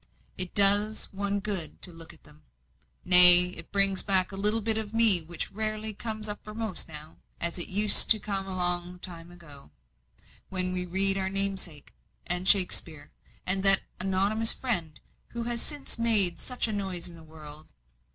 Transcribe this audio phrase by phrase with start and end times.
[0.35, 2.41] It does one good to look at them.
[3.05, 7.59] Nay, it brings back a little bit of me which rarely comes uppermost now, as
[7.59, 9.69] it used to come long ago,
[10.49, 11.93] when we read your namesake,
[12.25, 13.11] and Shakspeare,
[13.45, 14.99] and that Anonymous Friend
[15.33, 17.71] who has since made such a noise in the world.